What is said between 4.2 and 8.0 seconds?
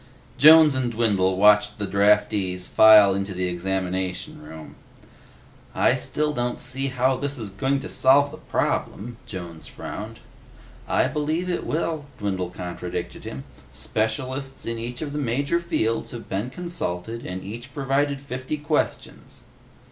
room. "I still don't see how this is going to